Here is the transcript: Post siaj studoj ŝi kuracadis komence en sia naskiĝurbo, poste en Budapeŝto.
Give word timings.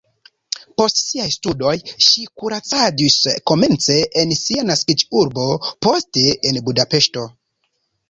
Post 0.81 1.01
siaj 1.01 1.27
studoj 1.35 1.73
ŝi 2.07 2.25
kuracadis 2.41 3.19
komence 3.53 4.01
en 4.25 4.35
sia 4.43 4.67
naskiĝurbo, 4.73 5.49
poste 5.89 6.29
en 6.53 6.63
Budapeŝto. 6.69 7.33